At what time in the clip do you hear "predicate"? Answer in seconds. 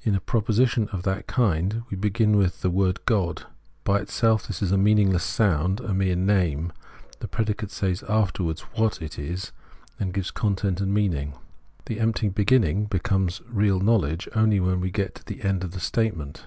7.28-7.70